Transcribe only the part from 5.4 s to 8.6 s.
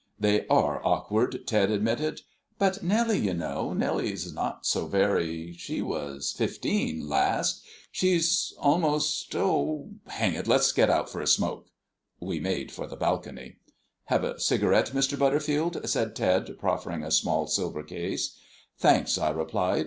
she was fifteen last she's